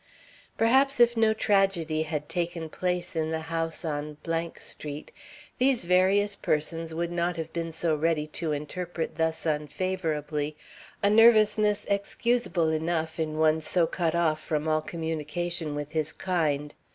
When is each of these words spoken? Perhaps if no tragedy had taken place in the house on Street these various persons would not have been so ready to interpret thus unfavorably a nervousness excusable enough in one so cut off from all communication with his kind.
Perhaps 0.57 0.99
if 0.99 1.15
no 1.15 1.31
tragedy 1.31 2.01
had 2.01 2.27
taken 2.27 2.69
place 2.69 3.15
in 3.15 3.29
the 3.29 3.41
house 3.53 3.85
on 3.85 4.17
Street 4.57 5.11
these 5.59 5.85
various 5.85 6.35
persons 6.35 6.91
would 6.91 7.11
not 7.11 7.37
have 7.37 7.53
been 7.53 7.71
so 7.71 7.93
ready 7.93 8.25
to 8.25 8.51
interpret 8.51 9.17
thus 9.17 9.45
unfavorably 9.45 10.57
a 11.03 11.09
nervousness 11.11 11.85
excusable 11.87 12.69
enough 12.71 13.19
in 13.19 13.37
one 13.37 13.61
so 13.61 13.85
cut 13.85 14.15
off 14.15 14.43
from 14.43 14.67
all 14.67 14.81
communication 14.81 15.75
with 15.75 15.91
his 15.91 16.13
kind. 16.13 16.73